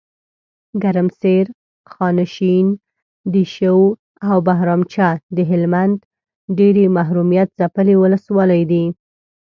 ګرمسیر، 0.83 1.45
خانشین، 1.91 2.67
دیشو 3.33 3.79
اوبهرامچه 4.29 5.09
دهلمند 5.37 5.97
ډیري 6.57 6.85
محرومیت 6.97 7.49
ځپلي 7.59 7.95
ولسوالۍ 7.99 8.61
دي. 8.71 8.85